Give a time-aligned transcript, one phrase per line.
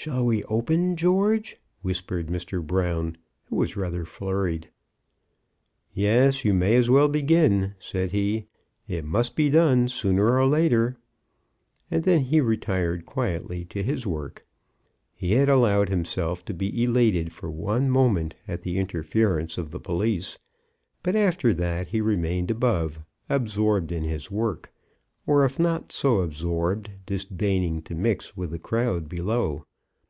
[0.00, 2.64] "Shall we open, George?" whispered Mr.
[2.64, 4.70] Brown, who was rather flurried.
[5.92, 8.46] "Yes; you may as well begin," said he.
[8.86, 10.96] "It must be done sooner or later."
[11.90, 14.46] And then he retired quietly to his work.
[15.16, 19.80] He had allowed himself to be elated for one moment at the interference of the
[19.80, 20.38] police,
[21.02, 24.72] but after that he remained above, absorbed in his work;
[25.26, 29.64] or if not so absorbed, disdaining to mix with the crowd below.